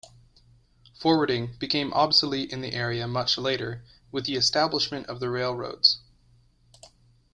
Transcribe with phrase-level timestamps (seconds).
[0.99, 5.99] Forwarding became obsolete in the area much later, with the establishment of the railroads.